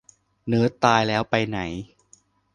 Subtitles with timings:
[0.47, 1.59] เนิร์ดตายแล้วไปไหน?